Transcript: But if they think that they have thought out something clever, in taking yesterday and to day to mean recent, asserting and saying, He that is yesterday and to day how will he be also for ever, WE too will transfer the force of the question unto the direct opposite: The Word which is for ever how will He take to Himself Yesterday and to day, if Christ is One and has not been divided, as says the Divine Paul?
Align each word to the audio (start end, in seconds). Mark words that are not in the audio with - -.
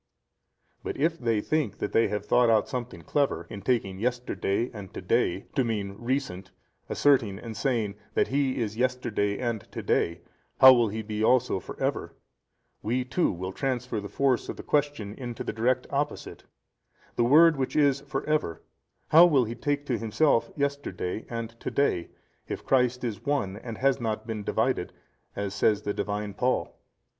But 0.83 0.97
if 0.97 1.19
they 1.19 1.41
think 1.41 1.77
that 1.77 1.91
they 1.91 2.07
have 2.07 2.25
thought 2.25 2.49
out 2.49 2.67
something 2.67 3.03
clever, 3.03 3.45
in 3.51 3.61
taking 3.61 3.99
yesterday 3.99 4.71
and 4.73 4.91
to 4.95 4.99
day 5.01 5.41
to 5.53 5.63
mean 5.63 5.91
recent, 5.99 6.49
asserting 6.89 7.37
and 7.37 7.55
saying, 7.55 7.93
He 8.15 8.15
that 8.15 8.31
is 8.33 8.77
yesterday 8.77 9.37
and 9.37 9.61
to 9.71 9.83
day 9.83 10.21
how 10.59 10.73
will 10.73 10.87
he 10.87 11.03
be 11.03 11.23
also 11.23 11.59
for 11.59 11.79
ever, 11.79 12.15
WE 12.81 13.05
too 13.05 13.31
will 13.31 13.51
transfer 13.51 14.01
the 14.01 14.09
force 14.09 14.49
of 14.49 14.57
the 14.57 14.63
question 14.63 15.15
unto 15.21 15.43
the 15.43 15.53
direct 15.53 15.85
opposite: 15.91 16.45
The 17.15 17.23
Word 17.23 17.55
which 17.55 17.75
is 17.75 18.01
for 18.01 18.23
ever 18.23 18.63
how 19.09 19.27
will 19.27 19.43
He 19.45 19.53
take 19.53 19.85
to 19.85 19.99
Himself 19.99 20.49
Yesterday 20.55 21.27
and 21.29 21.51
to 21.59 21.69
day, 21.69 22.09
if 22.47 22.65
Christ 22.65 23.03
is 23.03 23.23
One 23.23 23.55
and 23.57 23.77
has 23.77 24.01
not 24.01 24.25
been 24.25 24.43
divided, 24.43 24.93
as 25.35 25.53
says 25.53 25.83
the 25.83 25.93
Divine 25.93 26.33
Paul? 26.33 26.75